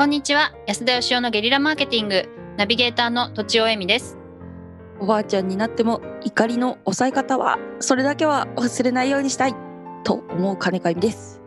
[0.00, 0.54] こんにちは。
[0.66, 2.26] 安田義雄のゲリラマーケティング。
[2.56, 4.16] ナビゲーターのとちおえみです。
[4.98, 9.54] おばあちゃんになっても怒りの抑え方はそれだけは忘れないようにしたい
[10.02, 11.42] と思う金子由美です。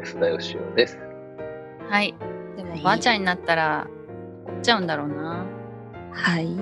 [0.00, 0.98] 安田義雄です。
[1.88, 2.14] はい。
[2.58, 3.86] でもはいおばあちゃんになったら
[4.44, 5.46] 怒っちゃうんだろうな。
[6.12, 6.54] はい。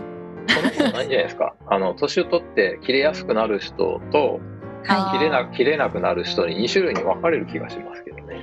[0.47, 1.57] その人ないんじゃないですか。
[1.67, 4.39] あの年を取って切れやすくなる人と
[4.87, 8.34] あー切れな切れなくなる人に2種類に分かれる気がしますけどね。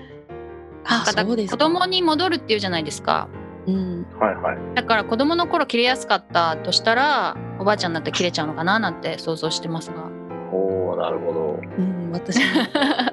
[0.90, 3.28] なんかだそうです子供に戻るっていうじゃないですか。
[3.68, 4.06] うん。
[4.20, 4.58] はいはい。
[4.76, 10.10] だから子供の頃切れやすかったとしたらおばあちゃんになって切れちゃうのかななんて想像してますが。
[10.52, 11.60] おおなるほど。
[11.78, 12.44] うん私も。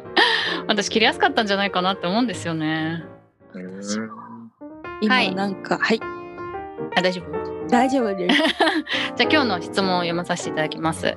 [0.67, 3.05] 私切れやすかったんじゃないかなって思うんですよね。
[3.55, 4.11] うーん
[5.09, 5.29] はい。
[5.29, 6.01] 今なんかはい、
[6.97, 7.69] あ大丈夫？
[7.69, 8.37] 大丈夫です。
[9.17, 11.17] じゃあ今日の質問を読まさせていただきます。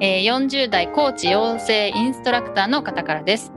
[0.00, 3.52] えー40代コーチ養成インストラクターの方からです。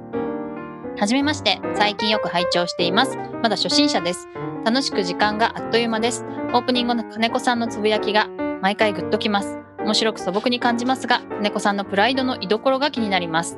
[0.97, 3.17] はじめまして、最近よく拝聴しています。
[3.43, 4.29] まだ初心者です。
[4.63, 6.23] 楽しく時間があっという間です。
[6.23, 8.29] オープニングの金子さんのつぶやきが
[8.61, 9.59] 毎回グッときます。
[9.79, 13.57] 面白く素朴に感じますが、金子さんのプライドの居所が気になります。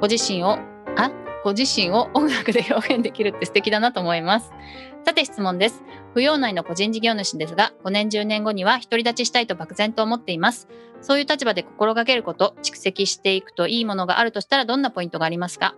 [0.00, 0.58] ご自身を、
[0.96, 1.12] あ、
[1.44, 4.50] ご自身を音楽で表現できるって素敵だなと思います。
[5.06, 5.84] さて質問です。
[6.16, 10.66] 扶養内の個人事業主ですが、5年10年後には独り立ちしたいと漠然と思っています。
[11.00, 15.76] そういう立場で心がけること、蓄積していくといいものがあるとしたらどんなポイントがありますか？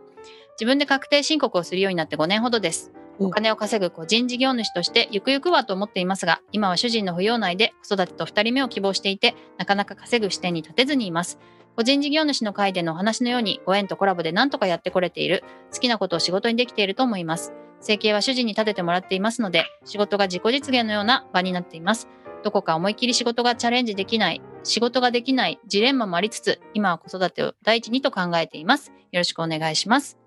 [0.54, 2.92] 自分で確定申告をするようになって5年ほどです。
[3.18, 11.38] おお金を稼ぐ個人事業主としてゆくゆくはと思っていますが、今は主人の扶養内で子育てと2人目を希望していて、なかなか稼ぐ視点に立てずにいます。
[11.76, 17.52] 個人事業主の会でのお話のようにご縁とコラボで何とかやってこれている、好きなことを仕事にできていると思います。
[17.80, 22.08] 生計は主人に立ててもらっていますので、仕事が自己実現のような場になっています。
[22.42, 28.92] どこか思い切り仕事がチャレンジできない、仕事ができないジレンマもありつつ、今は子育てを第一にと考えています。
[29.12, 30.23] よろしくお願いします。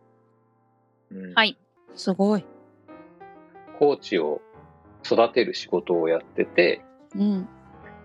[1.11, 1.57] うんはい。
[1.95, 2.45] すごい
[3.79, 4.41] コーチを
[5.03, 6.81] 育てる仕事をやってて
[7.15, 7.47] うん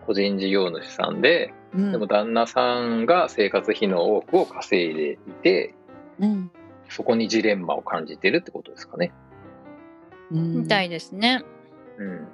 [0.06, 5.74] 個人事業主さんでうんでも旦那さんが生活費の多くを稼いでいて
[6.18, 6.50] うん
[6.88, 9.12] そこにジレンマを感じてるってことですかね。
[10.30, 11.42] うんみたいですね。
[11.98, 12.28] うん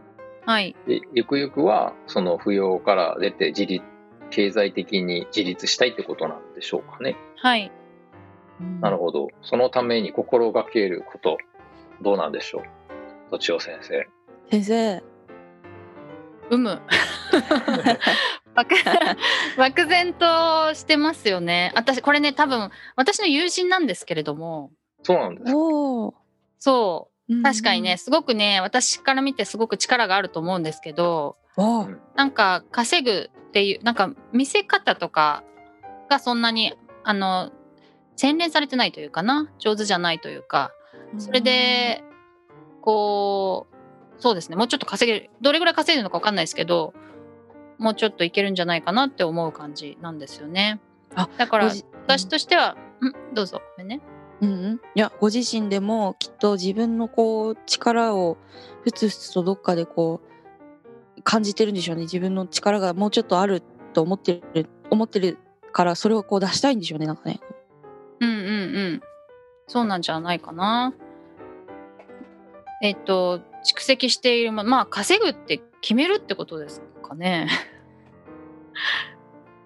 [0.45, 0.75] はい。
[0.87, 3.85] でゆくゆくはその扶養から出て自立
[4.31, 7.17] 経済的に自立したいってことなんでしょうかね。
[7.37, 7.71] はい。
[8.61, 9.29] うんなるほど。
[9.43, 11.39] そのために心がけること
[12.03, 12.63] どうなんでしょ
[13.29, 13.31] う？
[13.31, 14.07] とちお先生。
[14.51, 15.03] 先生
[16.51, 16.81] うむ。
[18.55, 18.75] 漠
[19.57, 21.73] 漠然としてますよね。
[21.77, 25.57] 私、これね、多分、私の友人なんですけれども、そうなんですか？
[25.57, 26.15] おお
[26.59, 31.37] そう、確かにね、すごくね、私から見てすごく力があると思うんですけど、
[32.17, 35.45] なんか稼ぐっていう、なんか見せ方とか
[36.09, 37.53] がそんなに、あの、
[38.19, 40.73] 洗練されてないというかな、上手じゃないというか、
[41.19, 42.03] それで、
[42.83, 46.95] こう、そうですね、もうちょっと稼げる、どれぐらい稼いでるのか分かんないですけど、
[47.79, 50.81] もうちょっといけるんじゃないかなって思う感じなんですよね。
[51.15, 51.73] あだから
[52.07, 54.01] 私としては、んどうぞ、ごめんね。
[54.41, 58.37] うんうん、いやご自身でもきっと自分のこう力を
[58.83, 60.21] ふつふつとどっかでこ
[61.17, 63.65] う感じてるんでしょうね自分の力がもうちょっとある
[63.95, 65.39] と思ってる思ってる
[65.73, 67.41] からそれをこう出したいんでしょうねなんかね。
[68.21, 68.43] うんうんう
[68.95, 69.01] ん。
[69.67, 70.95] そうなんじゃないかな。
[72.83, 77.49] えっと、蓄積しているもの、まあ、稼ぐって決めるってことですかね。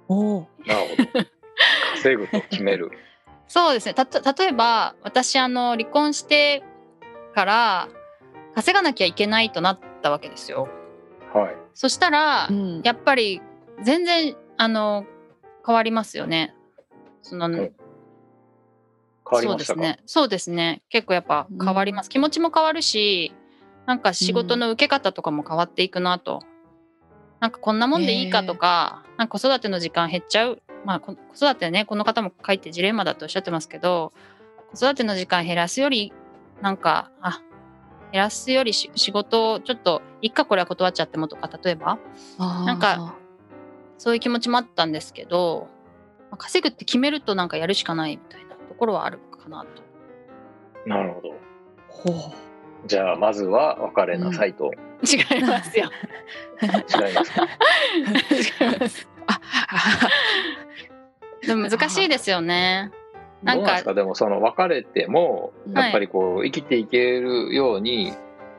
[0.09, 0.49] おお。
[0.67, 0.81] なる
[1.13, 1.27] ほど。
[1.95, 2.91] 稼ぐと決める。
[3.49, 3.95] そうですね。
[3.95, 6.63] たと例えば、私、あの、離婚して
[7.35, 7.89] から、
[8.55, 10.69] 稼がなきゃいけないとなったわけですよ。
[11.35, 11.57] はい。
[11.75, 12.83] そしたら、うん。
[12.83, 13.43] やっぱり、
[13.83, 15.05] 全然、あの、
[15.67, 16.55] 変わりますよね。
[17.23, 17.73] その、ん
[19.41, 19.81] 変わりましたか？
[19.81, 20.03] そうですね。
[20.07, 20.83] そうですね。
[20.89, 22.11] 結構やっぱ変わります。
[22.11, 23.33] 気持ちも変わるし、
[23.87, 26.41] なんか仕事の受け方とかも変わっていくなと。
[27.41, 30.63] なんかこんなもんでいいかとか、なんか子育ての時間減っちゃう。
[30.85, 34.13] まあこ子育てね、この方も書いてジレンマだとおっしゃってますけど、
[34.73, 36.13] 子育ての時間減らすより、
[36.61, 37.41] なんか、あ、
[38.13, 41.99] 減らすよりし仕事をちょっと、いっかこれは断っちゃってもとか、例えば、
[42.39, 43.17] なんか
[43.99, 45.69] そういう気持ちもあったんですけど、
[46.31, 48.52] まあ稼ぐって決めるとなんかやるしかないみたいなと
[48.83, 49.83] ころはあるかなと。
[50.87, 51.35] なるほど。
[51.87, 52.15] ほう。
[52.89, 54.73] じゃあまずは別れなさいと。
[55.05, 55.89] 違いますよ。
[56.61, 57.47] 違いますか？
[58.67, 59.09] 違います。
[59.29, 59.41] あ
[61.47, 62.91] でも難しいですよね。
[63.45, 68.13] なんかでもその別れてもはいやっぱりこう生きていけるように。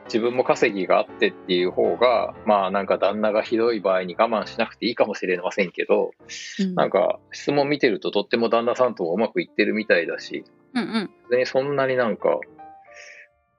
[0.06, 6.12] 自分も稼ぎがあってっていう方がまあなんか旦那がひどい場合に我慢しなくていいかもしれませんけど
[6.60, 6.76] うん。
[6.76, 11.10] なんか質問見てるととっても旦那さんとうまくいってるみたいだしうんうん。
[11.30, 12.40] 別にそんなになんか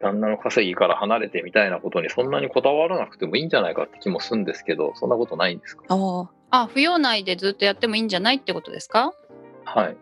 [0.00, 5.84] 旦那の稼ぎから離れてみたいなことにそんなにこだわらなくてもいいんじゃないかって気もするんですけどそんなことないんですか？
[5.88, 9.12] ああ扶養内でずっとやってもいいんじゃないってことですか？
[9.64, 9.96] はい。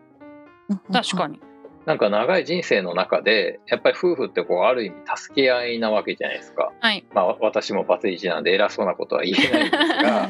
[0.71, 1.39] あ確かに。
[1.85, 7.05] なんか長い人生の中でやっぱり夫婦ってこうある意味助け合いなわけじゃないですかはい。
[7.13, 10.29] まあ私もバツイチなんで偉そうなことは言えないんですが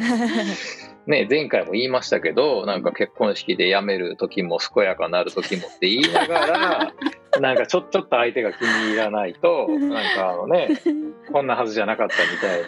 [1.05, 6.93] ね前回も言いましたけどなんか結婚式で辞める時も健やかなる時もって言いながら
[7.39, 10.69] なんかちょちょっと相手が気に入らないとなんかあのね
[11.31, 12.65] こんなはずじゃなかったみたいに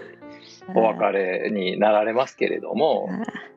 [0.73, 3.09] お別れになられますけれども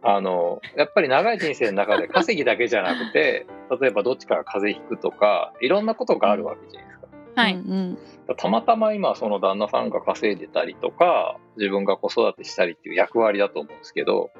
[0.03, 3.47] あのやっぱり長い人生の中で稼ぎだけじゃなくて
[3.81, 7.09] 例えばどっちかが風邪ひくとかいろんなことがあるわけじゃないですか。
[7.35, 7.55] はい。
[7.55, 7.99] うん
[8.37, 14.31] たまたま今その旦那さんが稼いでたりとか自分が子育てしたりっていう役割だと思うんですけど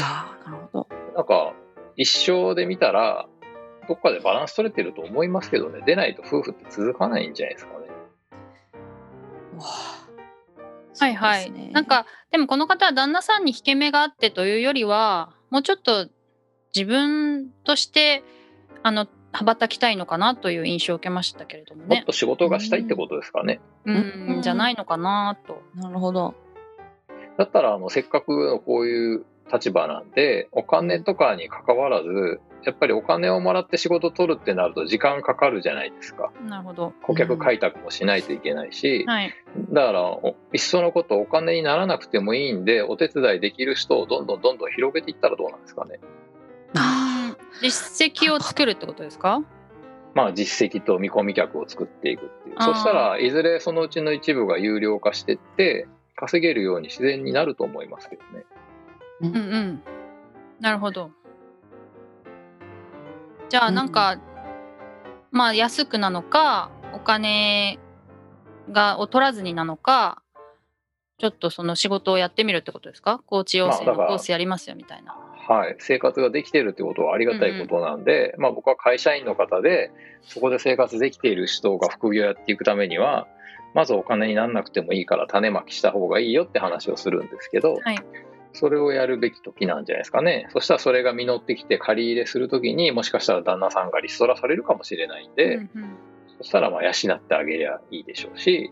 [0.00, 1.54] ああなるほどなんか
[1.96, 3.28] 一生で見たら
[3.86, 7.86] どっかでバランス取れてると思いますけどね出ないと夫婦って続かないんじゃないですかね。
[9.56, 10.01] わあ
[10.98, 11.50] はいはい。
[11.50, 16.08] ねなんかでもこの方は旦那さんに引け目があってというよりはもうちょっと
[16.74, 18.22] 自分として
[18.82, 21.96] あの羽ばたきたいのかなという印象を受けましたけれどもね。
[21.96, 23.60] もっと仕事がしたいってことですかね。
[23.86, 25.62] ううんんじゃないのかなと。
[25.74, 26.34] なるほど
[27.38, 36.92] だったらあのせっかくのこういう立場なんでお金とかに関わらずやっぱりお金をもらって仕事取るってなると時間かかるじゃないですかなるほど。
[37.02, 39.34] 顧客開拓もしないといけないし、はい。
[39.70, 45.98] だからおいっそのことお金にならなくてもいいんでお手伝いできる人をどんどんどんどん広げていったらどうなんですかね
[46.76, 49.42] あ実績を作るってことですか？
[50.14, 59.82] まあ実績と見込み客を作っていくっていうそしたらいずれそのうちの一部が有料化してって稼げるように自然になると思いますけどねーうんうん。
[60.60, 61.10] なるほど。
[63.52, 64.18] じゃあなんか、
[65.30, 67.78] まあ安くなのかお金
[68.70, 70.22] がを取らずになのか
[71.18, 73.20] ちょっとその仕事をやってみるってことですか？
[73.26, 75.14] コーチ養成のコースやりますよみたいな。
[75.46, 79.90] はい、生活ができているってことはありがたいことなんで、まあ、僕は会社員の方で
[80.22, 83.28] そこで生活できている人が副業やっていくためには
[83.74, 87.98] まずお金にならなくてもいいから種まきした方がいいよって話をするんですけど、はい
[88.52, 90.48] それをやるべき時なんじゃないですかね。
[90.52, 95.96] そしたらそれが実ってきて借り入れする時にもしかしたら旦那さんがリストラされるかもしれないんで、うんうん。
[96.38, 98.70] そしたらまあ養ってあげりゃいいでしょうし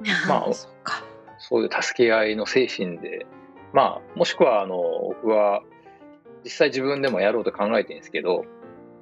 [0.28, 1.04] まあそっか。
[1.38, 3.26] そういう助け合いの精神で、
[3.72, 4.76] まあ、もしくはあの
[5.22, 5.62] 僕は
[6.44, 8.55] 実際自分でもやろうと考えてるんですけど、お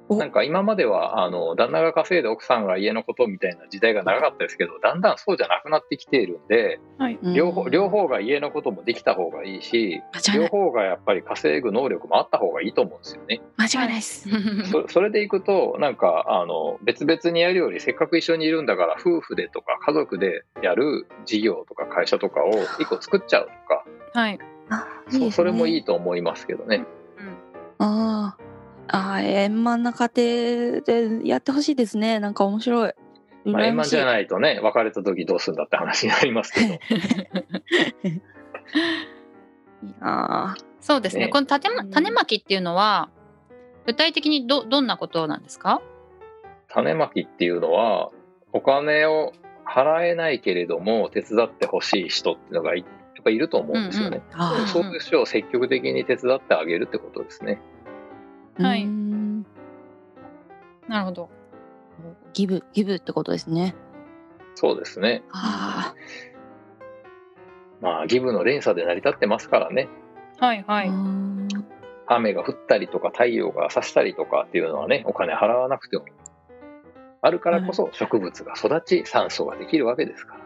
[0.09, 7.17] なんか今まではあの旦那が稼いで奥さんが家のことみたいな時代が長かったですけど、だんだんそうじゃなくなってきているんで、はい。
[7.33, 10.01] 両方両方が家のこともできた方がいいし、
[10.35, 13.41] 両方がやっぱり稼ぐ能力もあった方がいいと思うんですよね。
[13.57, 14.29] 間違いないです。
[14.69, 23.85] そ それでいくとなんかあの別々にやるよりせっかく一緒にいるんだから夫婦でとか家族でやる事業とか会社とかを一個作っちゃうとか。
[24.13, 24.39] はい。
[24.69, 26.85] あそそれもいいいと思いますけどね。
[27.17, 27.37] うん。
[27.79, 28.44] あー
[28.87, 32.19] あー円満な家庭でやってほしいですね。
[32.19, 32.93] なんか面白い。
[33.45, 36.67] まあ、円満じゃないとね別れた時どうするんだって話になりますけど。
[39.83, 41.25] いいなそうですね。
[41.25, 41.31] ね。
[41.31, 41.91] この種まうん。
[41.91, 43.09] 種まきっていうのは
[43.85, 45.81] 具体的にどどんなことなんですか？
[46.69, 48.09] 種まきっていうのは
[48.51, 49.33] お金を
[49.65, 54.21] 払えないけれども手伝ってほしい人っていうのがいやっぱいると思うんですよね。
[54.33, 54.67] あうん。
[54.67, 57.59] そういう人を積極的に手伝ってあげるってことですね。
[58.59, 58.85] ーはい
[60.89, 61.29] なるほど。
[62.33, 63.73] ギブギブってことですね
[64.55, 65.23] そうですね。
[65.31, 65.93] あ
[67.81, 69.87] まあギブの連鎖で成り立ってますからね。
[70.39, 70.87] あ、はいはい。
[70.89, 71.47] うん
[72.07, 76.05] 雨が降ったりとか太陽が差したりとかっていうのはねお金払わなくても
[77.23, 80.37] あるからこそ植物が育ち酸素ができるわけですか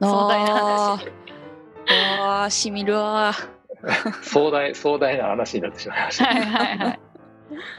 [0.00, 1.06] ら 壮大なあ話。
[1.06, 1.12] ー
[2.42, 3.32] あーしみるわ
[4.20, 7.00] 壮大壮大な話になってしまいました、はいはいはい。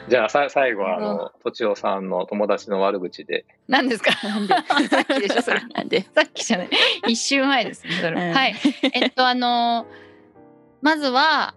[0.09, 4.11] じゃあさ最後はあのとちおさんの友達の悪口で何ですか？
[4.27, 4.53] なんで？
[4.89, 5.61] さっきでしょそれ。
[5.73, 6.01] なんで？
[6.13, 6.69] さっきじゃない。
[7.07, 7.93] 一週前ですね。
[8.01, 8.21] それ。
[8.21, 8.55] うんはい。
[8.93, 9.85] えっとあの
[10.81, 11.53] まずは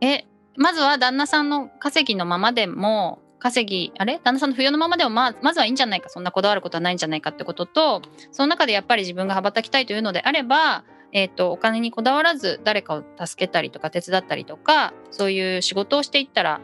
[0.00, 0.24] え
[0.56, 4.18] まずは旦那さんの稼ぎのままでも稼ぎあれ？
[4.22, 16.60] 旦那さんの扶養のままでもまあまずはいいんじゃないかそんなこだわることはないんじゃないかってこととその中でやっぱり自分が羽ばたきたいというのであれば、えっとお金にこだわらず誰かを助けたりとか手伝ったりとかそういう仕事をしていったら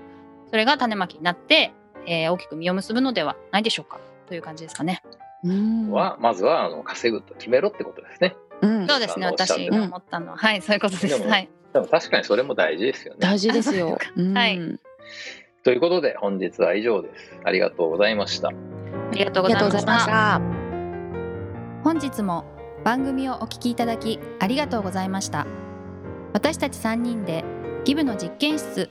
[0.50, 1.72] それが種まきになって、
[2.06, 4.00] えー大きく実を結ぶのではないでしょうか。
[4.26, 5.02] という感じですかね。
[5.42, 5.90] うん。
[5.90, 8.36] はまずはあの稼ぐと決めろってことですね。
[8.62, 8.86] うん。
[8.86, 11.18] そうですね私が思ったのは、はいそういうことです。
[11.18, 11.48] でもはい。
[11.72, 13.20] でも確かにそれも大事ですよね。
[13.20, 13.98] 大事ですよ。
[14.34, 14.58] はい。
[14.58, 14.80] うん。
[15.62, 17.38] ということで本日は以上です。
[17.42, 18.48] ありがとうございました。
[18.48, 20.40] あありがとうありがとうございました。
[21.82, 22.44] 本日も
[22.84, 25.46] 番組をお聞きいただきありがとうございました。
[26.32, 27.44] 私たち3人で
[27.84, 28.90] ギブの実験室